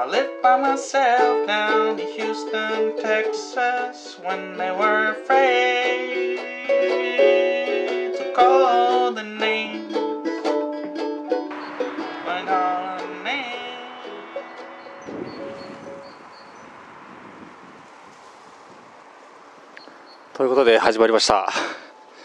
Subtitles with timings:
[0.00, 6.38] I lived by myself down in Houston, Texas, when they were afraid
[8.16, 9.92] to call the name.
[12.24, 13.44] When all the name.
[20.32, 21.52] ということで始まりました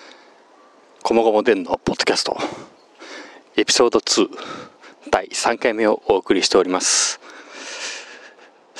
[1.04, 2.38] 「こもごもでん」のポッドキャスト
[3.58, 4.30] エピソード2
[5.12, 7.25] 第3回目をお送りしております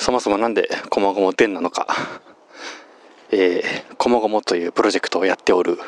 [0.06, 1.88] そもそもなんで「こもごもでん」なのか。
[3.32, 5.80] えー、こもごもというプロジェクトをやっておる。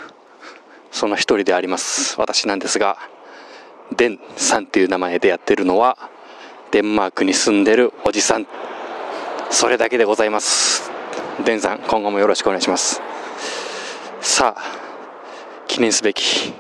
[0.91, 2.19] その一人であります。
[2.19, 2.99] 私なんですが
[3.93, 5.97] デンさんという名前でやってるのは
[6.73, 8.49] デンマークに住んでるおじさん。
[9.51, 10.91] それだけでございます。
[11.45, 13.01] デンさん今後もよろしくお願いします。
[14.21, 14.63] さあ
[15.69, 16.53] 記念すべき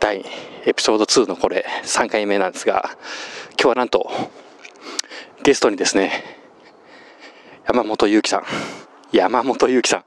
[0.00, 0.22] 第
[0.66, 2.90] エピソード2のこれ3回目なんですが
[3.58, 4.10] 今日はなんと
[5.44, 6.24] ゲストにですね
[7.66, 8.44] 山本裕樹さん
[9.12, 10.04] 山本裕樹さん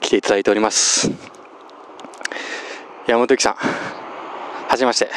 [0.00, 1.10] 来ていただいております。
[3.08, 5.08] 山本裕樹さんはじめまして。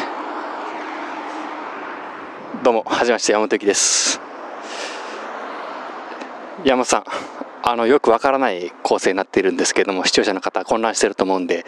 [2.64, 4.22] どうもはじめまして山本裕樹です。
[6.64, 7.04] 山本さん
[7.62, 11.66] あのよくわからない構成になっているんですけれども視聴者の方混乱してると思うんで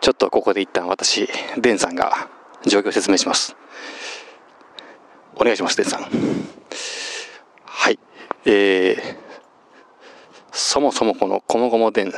[0.00, 2.28] ちょっとここで一旦私デンさんが
[2.64, 3.56] 状況を説明します。
[5.34, 6.37] お願いしますデンさん。
[8.50, 9.16] えー、
[10.52, 12.08] そもそもこの「こもごもデン」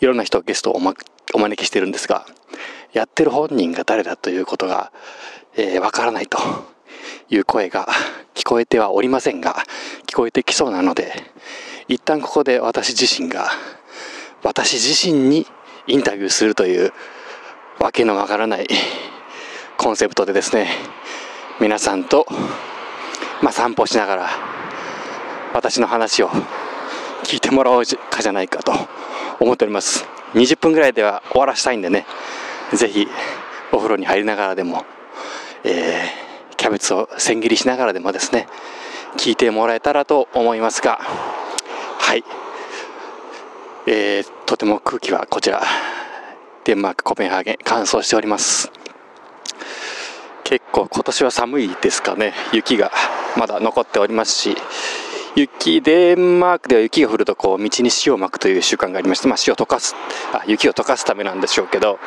[0.00, 0.94] いろんな人をゲストをお,、ま、
[1.34, 2.24] お招きしてるんですが
[2.94, 4.92] やってる本人が誰だということがわ、
[5.56, 6.38] えー、からないと
[7.28, 7.86] いう声が
[8.34, 9.64] 聞こえてはおりませんが
[10.06, 11.12] 聞こえてきそうなので
[11.88, 13.50] 一旦ここで私自身が
[14.42, 15.46] 私自身に
[15.86, 16.92] インタビューするという
[17.78, 18.68] わけのわからない
[19.76, 20.68] コンセプトでですね
[21.60, 22.26] 皆さんと、
[23.42, 24.63] まあ、散歩しながら
[25.54, 26.28] 私の話を
[27.22, 28.72] 聞いてもらおうかじゃないかと
[29.38, 30.04] 思っております。
[30.34, 32.06] 20分ぐらいでは終わらしたいんでね。
[32.72, 33.06] ぜひ
[33.70, 34.84] お風呂に入りながらでも、
[35.62, 38.48] えー、キャベツを千切りしながらでもですね
[39.16, 40.98] 聞いてもらえたらと思いますが。
[42.00, 42.24] はい、
[43.86, 45.62] えー、とても空気はこちら
[46.64, 48.72] デンマークコペンハーゲン乾燥しております。
[50.42, 52.34] 結構今年は寒いですかね。
[52.52, 52.90] 雪が
[53.36, 54.56] まだ残っておりますし
[55.36, 59.94] 雪デンマークでは雪が降るとこう道に塩をまくという習慣がありまして、まあ、塩を溶かす
[60.32, 61.98] あ雪を溶かすためなんでしょうけど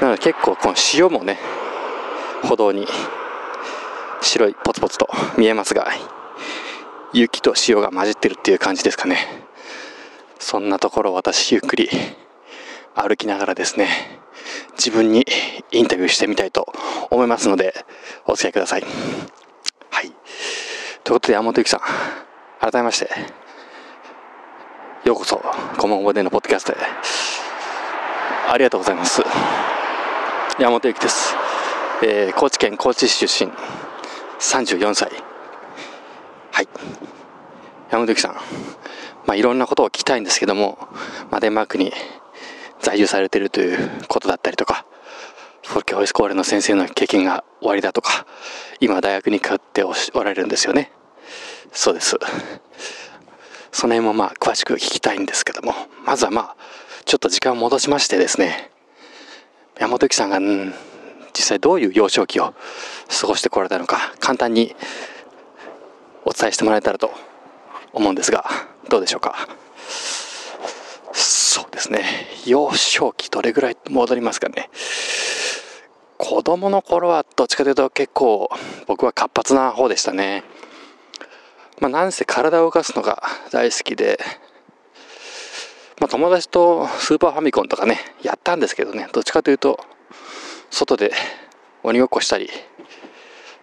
[0.00, 1.38] なので結構この塩もね
[2.42, 2.86] 歩道に
[4.20, 5.88] 白いポツポツと見えますが
[7.12, 9.46] 雪と潮が混じってるっていう感じですかね。
[10.38, 11.88] そんなところを私ゆっくり
[12.94, 13.88] 歩きながらですね
[14.76, 15.24] 自分に
[15.72, 16.72] インタビューしてみたいと
[17.10, 17.74] 思いますので
[18.26, 18.84] お付き合いください。
[19.90, 20.12] はい。
[21.06, 21.80] ということで山本由紀さん
[22.60, 23.08] 改めまして
[25.04, 25.40] ようこそ
[25.78, 26.76] コモンゴでのポッドキャストへ。
[28.48, 29.22] ありがとうございます。
[30.58, 31.36] 山本由紀です、
[32.02, 33.52] えー、高知県高知市出身。
[34.40, 35.12] 34歳。
[36.50, 36.68] はい。
[37.92, 38.34] 山本由紀さん、
[39.26, 40.76] まあ、いろんなことを聞きたいんですけども、
[41.30, 41.92] まあ、デンマークに
[42.80, 43.78] 在住されているという
[44.08, 44.84] ことだったりとか
[45.66, 48.26] フォルケホイスコーレの先生の経験が終わりだとか
[48.80, 50.92] 今大学に通っておられるんですよね。
[51.72, 52.16] そうです。
[53.72, 55.74] その辺もまあ詳しく聞きたいんですけども。
[56.04, 56.56] まずはまあ
[57.04, 58.70] ちょっと時間を戻しましてですね。
[59.78, 60.72] 山本由紀さんが、うん
[61.34, 62.54] 実際どういう幼少期を
[63.20, 64.74] 過ごしてこられたのか簡単に
[66.24, 67.10] お伝えしてもらえたらと
[67.92, 68.46] 思うんですが
[68.88, 69.46] どうでしょうか。
[71.12, 72.04] そうですね。
[72.46, 74.70] 幼少期どれぐらい戻りますかね。
[76.18, 78.48] 子供の頃はどっちかというと結構
[78.86, 80.44] 僕は活発な方でしたね。
[81.80, 83.22] まあなんせ体を動かすのが
[83.52, 84.18] 大好きで
[86.00, 89.08] まあ友達とスーパーファミコンとかねやったんですけどね。
[89.12, 89.78] どっちかというと
[90.70, 91.12] 外で
[91.82, 92.50] 鬼ごっこしたり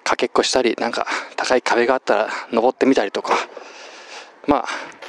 [0.03, 3.35] かけっこしたりなんか高い壁があったら登ってみたりとか。
[4.45, 4.65] まあ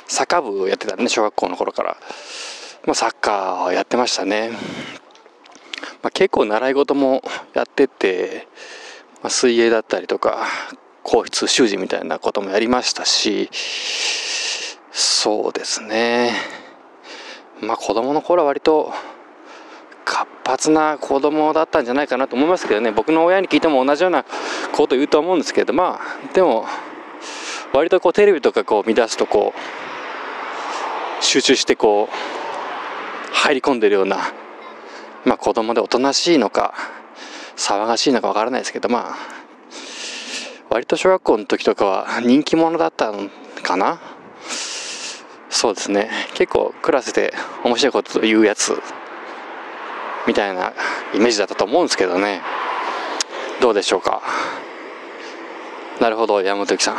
[0.06, 1.96] サッカー部やってたね小学校の頃から、
[2.86, 4.50] まあ、サッカーをやってましたね、
[6.04, 7.22] まあ、結構習い事も
[7.54, 8.46] やってて、
[9.22, 10.46] まあ、水泳だったりとか
[11.02, 13.48] 皇室習字みたいなこともやりましたし
[14.92, 16.34] そうですね。
[17.60, 18.92] まあ子供の頃は割と
[20.04, 22.92] 活発な子供だったんじゃないかなと思いますけどね。
[22.92, 24.24] 僕の親に聞いても同じような
[24.72, 26.66] こと言うと思うんですけどまあでも
[27.72, 29.54] 割とこうテレビとかこう見出すとこ
[31.20, 34.18] う集中してこう入り込んでるような
[35.24, 36.74] まあ子供でおとなしいのか
[37.56, 39.44] 騒がしいのかわからないですけどまあ
[40.70, 43.30] 割と小学校の時とかは人気者だったの
[43.62, 44.00] かな。
[45.48, 46.10] そうですね。
[46.34, 47.32] 結構クラスで
[47.62, 48.76] 面白いこと言うやつ
[50.26, 50.72] みたいな
[51.14, 52.42] イメージだったと思うんですけどね。
[53.60, 54.20] どうでしょうか。
[56.00, 56.96] なるほど山本さん。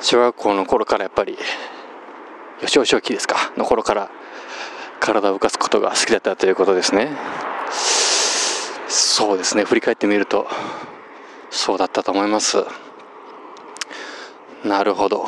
[0.00, 1.38] 小学校の頃からやっぱり
[2.74, 3.52] 幼少期ですか。
[3.56, 4.10] の頃から
[5.00, 7.10] 体を動かすことが好きだったということですね
[8.88, 10.46] そうですね振り返ってみると
[11.50, 12.58] そうだったと思います
[14.64, 15.26] なるほど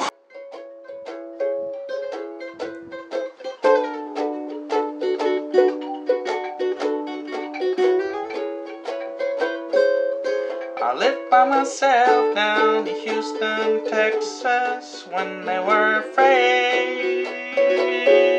[10.80, 18.37] I live by myself down in Houston, Texas, when they were afraid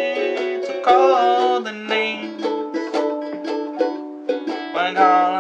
[0.84, 2.42] call the names.
[4.74, 5.39] When calling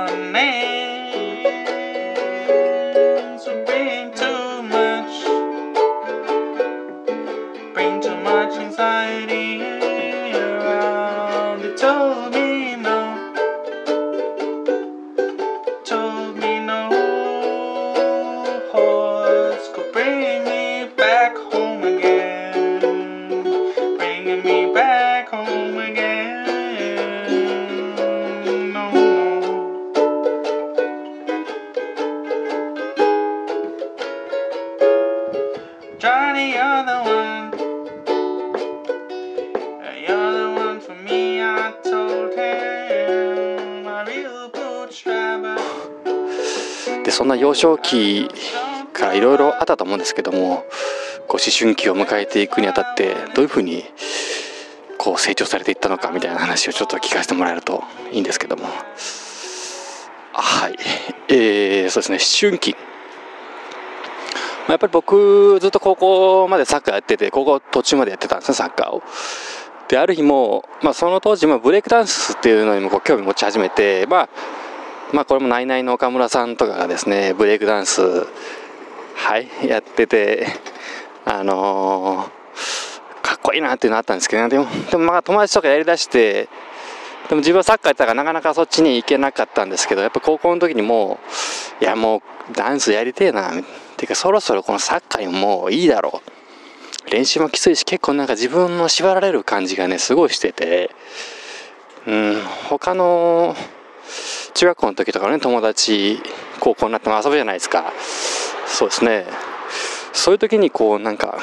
[47.49, 48.29] 幼少期
[48.93, 50.65] からいろいろあったと思うんですけども
[51.27, 53.83] こう思春期を迎えていくにあたってどういうふうに
[54.99, 58.65] こう成長されていったのかみたいな話をちょっと聞かせてもらえるといいんですけども。
[60.33, 60.75] はい。
[61.29, 62.17] えー、そうですね。
[62.17, 62.75] 思春期
[64.67, 69.01] やっぱり僕ずっと高校までサッカーやってて高校途中までやってたんですねサッカーを。
[69.87, 74.29] である日も、まあ、その当時もブレイクダンスっていうのにもこう興味持ち始めてまあ
[75.13, 80.47] まあこれもナイナイの岡村さんとかがですねブレイクダンスはいやってて
[81.25, 82.39] あのー
[83.21, 86.49] かっこいいなっていうのあったんですけど、ね、でもでもまあ友達とかやりだして
[87.29, 91.19] でも自分はサッカーやったからなかなかそっちに行けなかったんですけどやっぱ高校の時にも
[91.79, 93.51] ういやもうダンスやりてえなっ
[93.97, 97.11] ていうかそろそろこのサッカーにもういいだろう。
[97.11, 100.91] 練習もきついし結構なんか自分の縛られる感じがねすごいしてて。
[102.07, 103.55] うん他の
[104.53, 106.21] 中学校の時とかね友達
[106.59, 107.93] 高校になっても遊ぶじゃないですか。
[108.67, 109.25] そうですね。
[110.13, 111.39] そういう時にこうなんか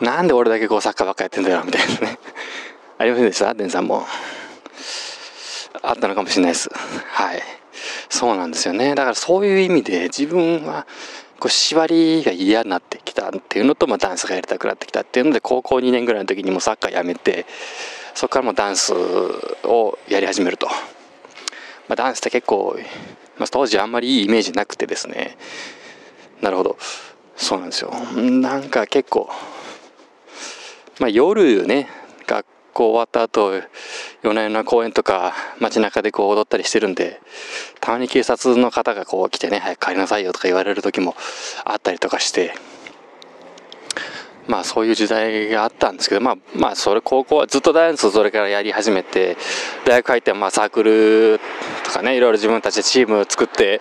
[0.00, 2.18] なんで俺だけこうサッカーばっかやってんだよみたいなね。
[2.98, 3.54] ありませんでした？
[3.54, 4.06] デンさんも。
[5.82, 6.70] あったのかもしれないです。
[7.10, 7.42] はい。
[8.08, 8.94] そうなんですよね。
[8.94, 10.86] だからそういう意味で自分は
[11.40, 17.46] こう縛りが嫌になってきたっていうのと、まあ、ダンスがやりたくなってきたっていうので高校2年ぐらいの時にもサッカーやめて
[18.14, 20.74] そこからもダンスをやり始めると、ま
[21.90, 22.76] あ、ダンスって結構、
[23.38, 25.36] まあ、当時あんまりいいイメージなくてですね。
[26.40, 26.78] なるほど。
[27.36, 27.92] そうなんですよ。
[28.14, 29.30] なんか結構
[31.00, 31.88] まあ夜ね
[32.26, 33.54] 学校終わった後
[34.22, 37.20] 夜な夜な公園とか街中でこう踊ったりしてるんで
[37.80, 41.16] たまに警察の方がこう来てね早く帰りなさいよとか言われる時も
[41.64, 42.54] あったりとかして
[44.48, 49.36] まあそういう時代があったんですけどまあまあそれ高校はずっとダンスをそれからやり始めて
[49.84, 51.40] 大学入ってまあサークル
[51.84, 53.80] とかねいろいろ自分たちでチームを作って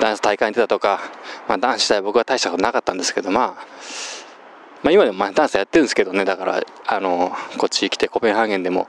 [0.00, 1.00] ダンス大会に出たとか、
[1.48, 3.66] まあ、ダンス自体僕は大したことなかったんですけどまあ
[4.82, 8.88] まあ、今でもまあダンスやってるんですけどねだからあのこっち来てコペンハーゲンでも、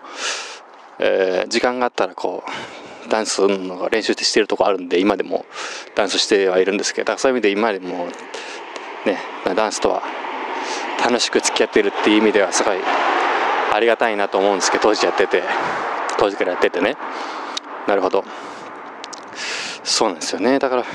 [1.00, 5.45] えー時間があったらこうダンスの練習してるとこあるんで今でも
[5.95, 8.07] ダンスしてはいるんですけどそういう意味で今でも
[9.05, 9.19] ね
[9.55, 10.03] ダンスとは
[11.04, 12.78] 楽しく付き合ってるっていう意味ではすごい
[13.74, 15.44] ありがたいなと思うんですけど当時やってて。
[16.18, 16.96] 当時からやっててね。
[17.88, 18.24] なるほど。
[19.84, 20.60] そうなんですよね。
[20.60, 20.86] だから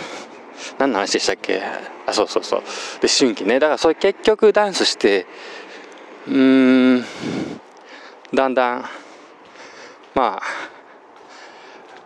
[0.78, 1.62] 何の話でしたっけ？
[2.06, 2.62] あそうそうそう。
[3.02, 3.58] で春期ね。
[3.58, 5.26] だからそれ結局ダンスして
[6.26, 7.04] うーん
[8.32, 8.84] だんだん
[10.14, 10.42] まあ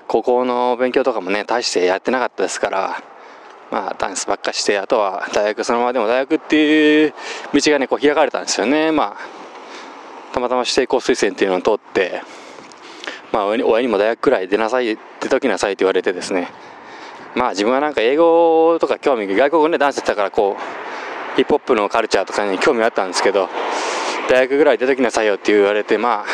[0.09, 3.03] 高校の勉強とかもね大してやってなかったですから
[3.75, 7.15] まあダンスばっかしてあとは大学そのままでも大学っていう
[7.53, 8.93] 道がねこう開かれたんですよね。
[8.93, 12.23] まあたまたま指定校推薦っていうのを通って
[13.33, 16.53] まあ親にも大学くらい出なさい出ときなさいって言われてですね。
[17.35, 23.49] まあ自分はなんか英語とか興味外国語ねダンスしてたからこうヒップホップのカルチャーとかに興味あったんですけど
[24.31, 26.27] 大学ぐらい出ときなさいよって言われてまあ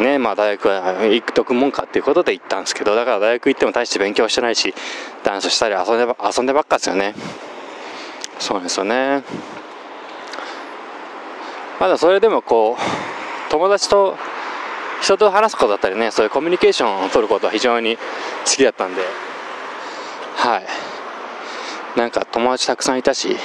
[0.00, 4.74] ねまあ大学は行くとくもんかっていうことで行ったんですけどだから大学行っても大して勉強してないし
[5.24, 7.14] ダンスしたり遊んで遊んでばっかですよね。
[8.38, 9.24] そうですよね。
[11.80, 14.16] まだそれでもこう友達と
[15.00, 18.02] 人と話すことだったりねそういうコミュニケーションを取ることは非常に好
[18.44, 19.02] きだったんで
[20.36, 20.66] はい。
[21.98, 23.36] なんか友達たくさんいたし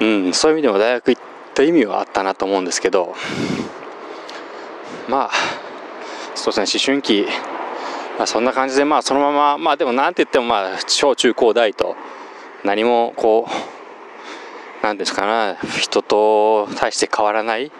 [0.00, 1.22] うんそういう意味でも大学行っ
[1.54, 3.14] た意味はあったなと思うんですけど
[5.08, 5.30] まあ
[6.34, 7.26] そうですね思春期、
[8.18, 11.96] まあ、そんな感じでまあそのまままあでもなんて言ってもまあ小中高大と
[12.64, 17.72] 何もこうなんですかな人と対して変わらない。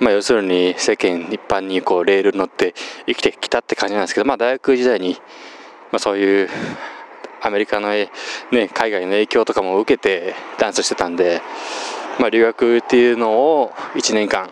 [0.00, 2.74] まあ、要するに世間一般にこうレールに乗って
[3.06, 5.16] 生きてきたって感じなんですけど、まあ、大学時代に、
[5.90, 6.48] まあ、そういう
[7.42, 8.08] アメリカの、ね、
[8.72, 11.40] 海外の影響とかも受けてダンスしてたんで、
[12.20, 14.50] まあ、留学っていうのを1年間、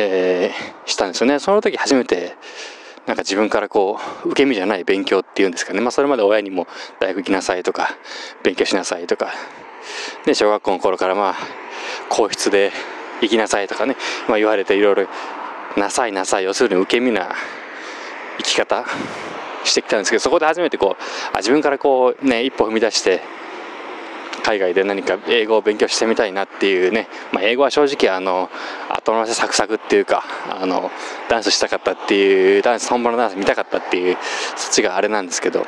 [0.00, 1.40] えー、したんですよね。
[1.40, 2.36] その時初めて
[3.06, 6.66] なんか自分からこう受け身じゃない勉強っていうんですかね、まあ、それまで親にも
[7.00, 7.96] 大学行きなさいとか
[8.44, 9.32] 勉強しなさいとか、
[10.24, 11.34] で小学校の頃からまあ
[12.10, 12.70] 皇室で
[13.22, 13.96] 行きなさいとかね、
[14.28, 15.06] まあ、言われていろいろ
[15.76, 17.34] なさいなさい要するに受け身な
[18.38, 18.84] 生き方
[19.64, 21.02] してきたんですけどそこで初めてこう
[21.34, 23.22] あ自分からこうね一歩踏み出して
[24.48, 28.48] 海外で何か英語を勉強してみたいなっていうね、まあ、英語は正直あの
[28.88, 30.90] 後乗せサクサクっていうかあの
[31.28, 34.16] ダンスしたかったっていうダンス本物のダンス見たかったっていう
[34.56, 35.66] そっちがあれなんですけど、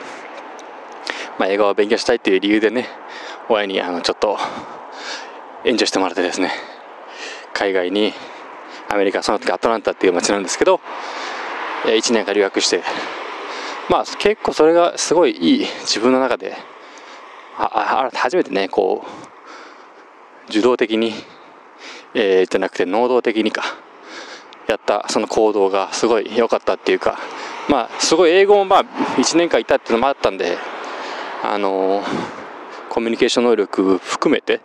[1.39, 2.89] まあ、英語を勉強したいっていう理由でね
[3.51, 4.39] 親にあのちょっと
[5.67, 6.51] 援助してもらってですね
[7.53, 8.15] 海外に
[8.89, 10.81] アメリカその時アトランタっていう街なんですけど
[11.85, 12.83] 1年間留学して
[13.91, 16.57] まあ結構それがすごいいい自分の中で
[17.63, 21.13] ああ初めてねこう受動的に、
[22.15, 23.63] えー、じゃなくて能動的にか
[24.67, 27.19] やったその行動がすごい良かったっていうか
[27.69, 28.85] まあすごい英語もまあ
[29.17, 30.57] 1年間いたっていうのもあったんで
[31.43, 32.05] あのー、
[32.89, 34.61] コミュニケーション能力含めて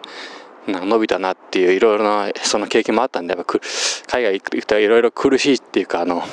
[0.67, 3.59] 伸びたなっていういろいろなその経験もあったんでやっぱ
[4.07, 6.23] 海外行くといろいろ苦しいっていうかあの、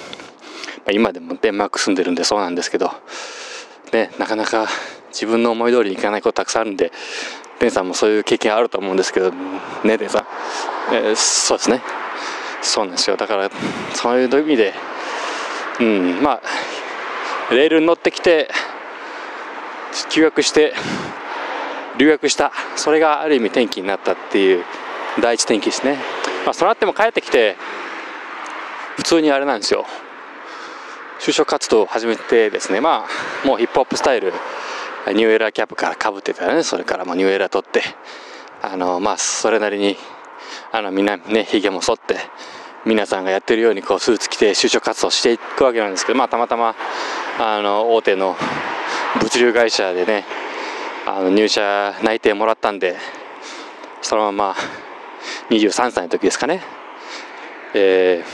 [0.87, 2.91] ま、今でもデンマーク住んでるんでそうなんですけど、
[3.93, 4.67] ね、なかなか
[5.13, 6.91] 自分の思い通りにいかないことたくさんあるんで
[7.61, 9.31] デンさんもそういう経験あると思うんですけど
[9.85, 11.81] ねデンさん、えー、そうですね。
[12.63, 13.17] そうなんですよ。
[13.17, 13.51] だから
[13.95, 14.75] そういう意味で
[15.81, 16.41] うんま
[17.51, 18.49] あレールに乗ってきて
[20.11, 20.75] 休学して
[21.99, 22.53] 留学した。
[22.77, 24.65] それがある意味転機になったっていう
[25.21, 25.99] 第一転機ですね、
[26.47, 27.57] まあ、そのあっても帰ってきて
[28.97, 29.85] 普通にあれなんですよ。
[31.21, 32.81] 就職活動を始めてですね。
[32.81, 33.07] ま
[33.45, 34.33] あもうヒップホップスタイル
[35.09, 36.63] ニューエラーキャップからかぶってたらね。
[36.63, 37.83] それからもニューエラー取って
[38.63, 39.97] あのまあそれなりに
[40.71, 42.17] あのみんなねひげも剃って
[42.85, 46.75] 皆さんがやってるようにこうスーツ着て就職活動していくわけなんですけどまあたまたま
[47.39, 48.37] あの大手の
[49.21, 50.25] 物流会社でね
[51.07, 52.97] あの入社内定もらったんで
[54.01, 54.55] そのまま
[55.51, 56.63] 23歳の時ですかね、
[57.75, 58.25] え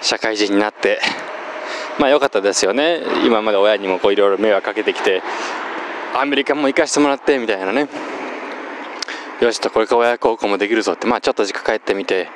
[0.00, 1.00] ー、社会人になって
[1.98, 3.02] まあ良かったですよね。
[3.24, 5.22] 今まで親にもいろいろ迷惑かけてきて
[6.14, 7.88] アメリカも行かしてもらってみたいなね。
[9.40, 11.06] よしとこれから親孝行もできるぞって。
[11.06, 12.28] まあちょっと実家帰ってみて。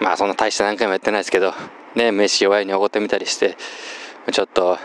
[0.00, 1.54] まあそんな大して何回もやってないですけど。
[1.94, 3.56] ね飯親におごってみたりして。
[4.32, 4.78] ちょっと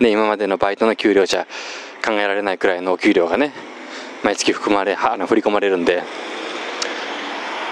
[0.00, 1.46] ね今までのバイトの給料じゃ
[2.04, 3.52] 考えられないくらいのお給料がね
[4.22, 6.02] 毎月含まれあの振り込まれるんで。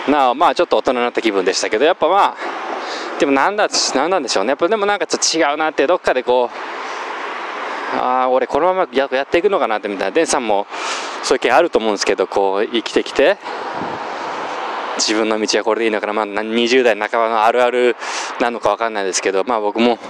[0.08, 2.36] なあまあちょっと大人になった気分でしたけどやっぱまあ
[3.22, 4.48] でもなんだなんなんでしょうね。
[4.48, 10.10] やっぱでもなんかちょっと違うなってどっかでこうああ俺このままやっていくのかなってみたいな。
[10.10, 10.66] デンさんも
[11.22, 13.38] そういう気あると思うんですけどこう生きてきて
[14.96, 17.94] 自分の道はこれでいいのかな、まあ、20代半ばのあるある
[18.40, 20.00] なのか分かんないですけど、まあ、僕も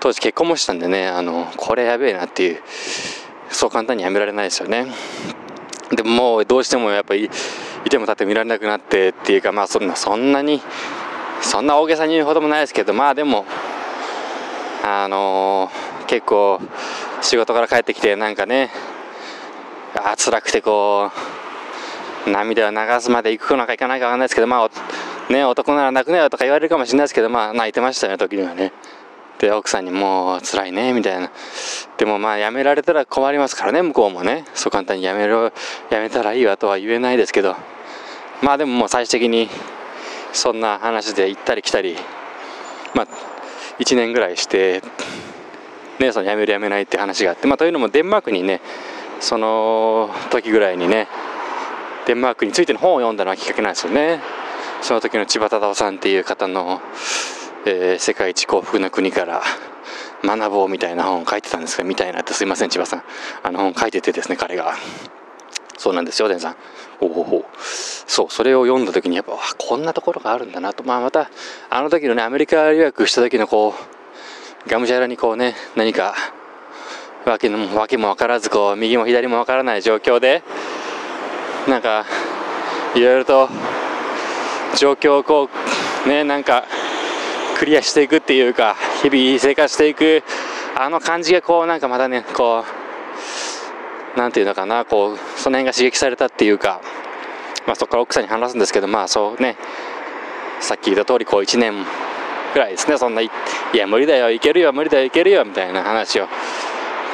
[0.00, 2.62] 当時結婚もしたんでねあのこれやべえなっていう
[3.48, 4.88] そう簡単にやめられないですよね。
[5.94, 7.30] でももうどうしてもやっぱり
[7.84, 10.60] いても立っても見られなくなってっていうかまあそんなそんなに
[11.42, 13.44] そんな大げさに言うほどもないですけどまあでも
[14.84, 16.60] あのー、結構
[17.22, 18.70] 仕事から帰ってきてなんかね
[19.96, 21.10] あ辛くてこ
[22.26, 28.72] う涙を流すまで行くのか行かないか分かんないですけどまあね男なら泣くなよとか言われるかもしれないですけどまあ泣いてましたよ時にはね。
[29.38, 31.30] で奥さんにもう辛いねみたいな。
[31.98, 34.44] でもまあ辞められたら困りますからね向こうもね。
[34.54, 35.50] そう簡単に辞めろ
[35.90, 37.56] 辞めたらいいわとは言えないですけど。
[38.42, 39.48] まあでももう最終的に
[40.36, 41.96] そんな話で行ったり来たり
[42.94, 43.06] まあ
[43.78, 44.82] 1年ぐらいして
[45.98, 48.60] ねその辞める辞めないって話があってまあというのもデンマークにね
[49.20, 51.08] その時ぐらいにね
[52.06, 54.20] デンマークについての本を読んだのはきっかけなんですよね
[54.82, 56.80] その時の千葉忠夫さんっていう方の、
[57.66, 59.42] えー世界一幸福な国から
[60.22, 63.02] 学ぼうみたいな本を書いてたんですが、みたいなってすいません、千葉さん。
[63.42, 64.74] あの本書いててですね、彼が。
[65.76, 66.56] そうなんですよ、デンさん。
[67.00, 70.82] おおそう、それを読んだ時にやっぱ、あこんなところがあるんだなと。
[70.84, 71.30] まあまた、
[71.68, 73.74] あの時のね、アメリカ留学した時のこ
[74.66, 76.14] う、がむしゃらにこうね、何か、
[77.24, 80.42] わけのわけも分からず、こう、右も左も分からない状況で、
[81.68, 82.06] なんか、
[82.94, 83.48] いろいろと、
[84.76, 85.48] 状況をこ
[86.06, 86.64] う、ね、なんか、
[87.58, 90.22] クリアしていくっていうか、日々生活していく、
[90.76, 92.75] あの感じがこう、なんかまたね、こう、
[94.16, 96.80] なんていうのかな、こう、その辺が刺激されたっていうか、
[97.66, 99.56] まあそこから奥さんに話すんですけど、まあそうね、
[100.60, 101.74] さっき言った通り、こう1年
[102.54, 103.30] ぐらいですね、そんな、い
[103.74, 106.28] や、無理だよ、いけるよ、無理だよ、いけるよ、みたいな話を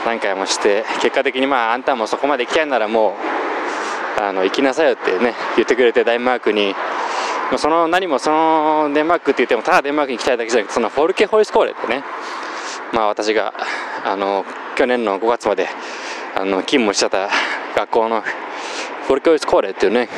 [0.07, 3.17] 何回もして、結果的にまあ、あんたもそこまで行きたいならも
[4.19, 6.75] う、あの、行きなさいよってね、言ってくれて、デンマークに、
[7.53, 12.03] まあその何もそのデンマークって言ってもただデンマークに行きたいだけじゃなくてそのフォルケホイスコーレってね
[12.95, 13.53] まあ私が
[14.07, 15.69] あの去年の5月まで
[16.43, 17.31] あの勤務してた
[17.77, 18.21] 学校の
[19.07, 20.09] フォルケホイスコーレっていうね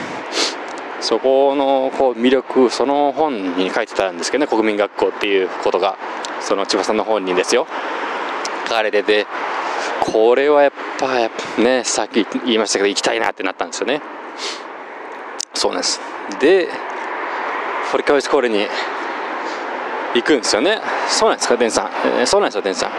[1.02, 5.98] そこのこう魅力その本に書いてたんですけどね国民学校っていうことが
[6.40, 7.66] その千葉さんの本にですよ。
[8.66, 9.26] 書かれてて
[10.00, 11.28] これはやっぱ
[11.62, 14.00] ねさっき言いましたけど行きたいなってなったんですよね。
[15.52, 16.00] そうなんです。
[16.40, 16.68] で
[17.90, 18.66] フォルケホイスコーレに
[20.14, 20.80] 行くんですよね。
[21.06, 22.90] そうなんですかデンさん、えーそうなんですよデンさん。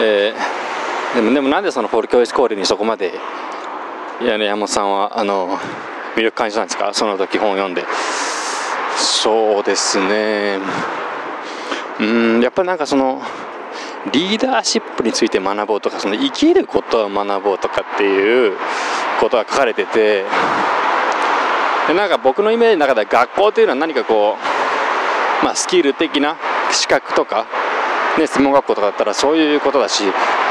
[0.00, 0.69] えー
[1.14, 3.14] でもでもなんでそのフォルケホイスコーレにそこまで
[4.20, 5.58] いや山本さんはあの
[6.16, 6.92] 魅力感じたんですか？
[6.92, 7.84] その時本読んで。
[8.96, 10.58] そうですね。
[12.00, 13.22] うんやっぱりなんかその
[14.12, 18.56] リーダーシップについて学ぼうとかその生きることを学ぼうとかっていう
[19.20, 20.24] ことが書かれてて
[21.88, 24.36] でなんか僕のイメージの中では学校というのは何かこ
[25.42, 26.36] う、まあ、スキル的な
[26.72, 27.46] 資格とか、
[28.18, 30.02] ね、専門学校とかだったらそういうことだし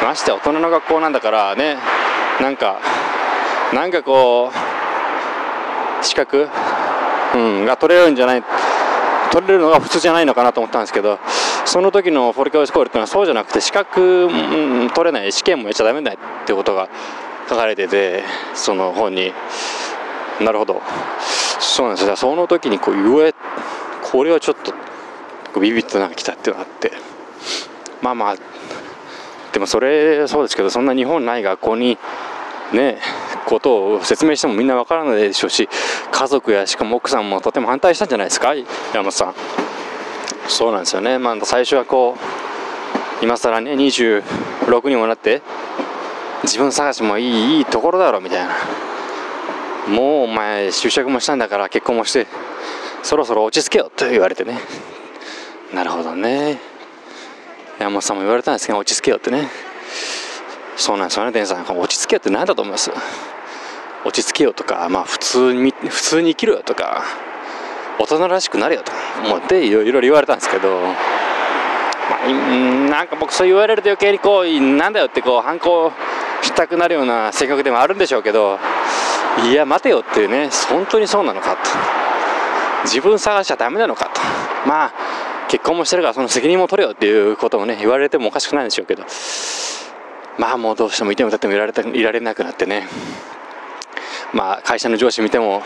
[0.04, 1.78] まして大人の学校なんだからね
[2.42, 2.80] なんか
[3.74, 6.48] なんかこう資格、
[7.36, 8.44] うん、が取れるんじゃない
[9.32, 11.20] 取れるのが普通じゃないのかなと思ったんですけど
[11.66, 16.90] その時のフォルケホイスコールっていうのはそうじゃなくて資格、うん、取れない試験もやっちゃダメだっていうことが
[17.48, 18.24] 書かれてて
[18.56, 19.34] その本に。
[20.42, 20.82] なるほど。
[21.60, 22.16] そうなんですよ。
[22.16, 23.36] その時にこう言われ
[24.02, 24.58] これはちょっ
[25.54, 27.09] とビビッとなんか来たっていうのがあって。
[28.02, 28.36] まあまあ
[29.52, 31.98] でもそれそうですけどそんな日本ない学校に
[32.72, 33.00] ね
[33.46, 35.68] ことを説明してもみんなわからないでしょうし
[36.12, 38.54] 家族やしかも奥さんもとても反対したんじゃないですか？
[38.56, 39.34] 山本さん。
[40.48, 41.18] そうなんですよね。
[41.20, 42.16] まあ最初はこ
[43.22, 45.42] う今更ね26にもなって
[46.44, 48.56] 自分探しもいいいいところだろみたいな。
[49.88, 52.28] もうお前就職もしたんだから結婚もして
[53.02, 54.60] そろそろ落ち着けよと言われてね。
[55.74, 56.60] なるほどね。
[57.80, 59.50] 山本さんも言われたんですけど落ち着けよってね。
[60.76, 61.80] そうなんですよねデンさん。
[61.80, 62.92] 落ち着けよって何だと思います？
[64.06, 67.04] 落ち着けよとかまあ普通に普通に生きろよとか
[68.00, 68.92] 大人らしくなれよと
[69.26, 70.96] 思っていろいろ言われたんですけど、ま
[72.26, 75.92] あ、なんか僕そう言われると余計にこうなんだよってこう反抗
[76.42, 78.58] したくなるような性格でもあるんでしょうけど
[79.50, 81.60] いや待てよっていうね本当にそうなのかと。
[82.86, 84.22] 自分探しちゃダメなのかと。
[84.66, 84.94] まあ
[85.50, 89.04] 結婚もしてるからその責任も取れよっていうことをね言われてもおかしくないんでしょうけど。
[90.38, 92.88] まあもうどうしてもいても立ってもいられたいられなくなってね。
[94.32, 95.64] まあ会社の上司見ても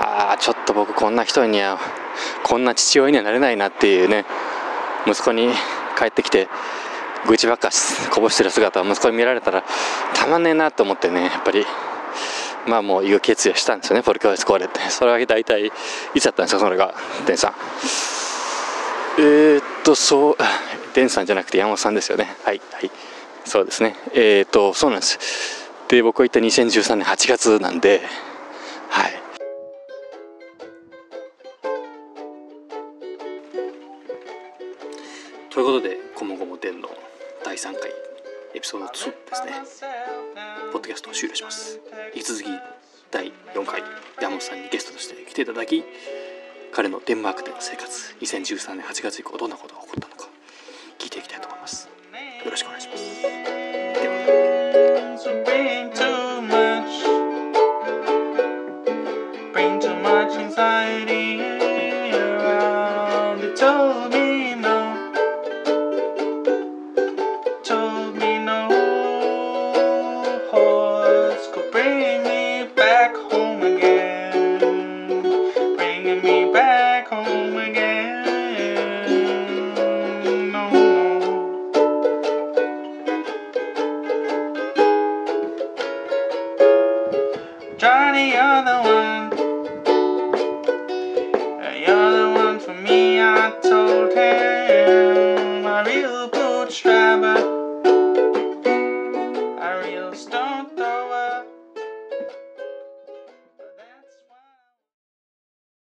[0.00, 1.78] ああちょっと僕こんな人には
[2.44, 4.24] こんな父親にはなれないなっていうね。
[5.06, 5.48] 息子に
[5.98, 6.48] 帰ってきて
[7.26, 7.70] 愚痴ばっか
[8.12, 9.64] こぼしてる姿を息子に見られたら
[10.14, 11.64] たまんねえなと思ってねやっぱり。
[12.66, 14.78] まあもういう決意をしたんですよねフォルケホイスコーレって。
[14.90, 15.72] それは大体
[16.14, 16.94] いつだったんですかそれが
[17.26, 18.17] デンさん。
[19.20, 20.36] えー、っとそう
[20.94, 22.36] デンさんじゃなくて山本さんですよね。
[22.44, 22.90] はいはい。
[23.44, 23.96] そうですね。
[24.12, 25.68] えー、っとそうなんです。
[25.88, 28.00] で僕が行った2013年8月なんで
[28.90, 29.22] はい。
[35.50, 36.88] ということで「こもごも店」の
[37.42, 37.90] 第3回
[38.54, 39.88] エピソード2ですね。
[40.72, 41.80] ポッドキャストを終了します。
[42.14, 42.46] 引き続き
[43.10, 43.82] 第4回
[44.20, 45.82] 山本さんにゲストとして来ていただき
[46.72, 48.14] 彼のデンマークでの生活。
[48.20, 49.77] 2013年8月以降どんなこと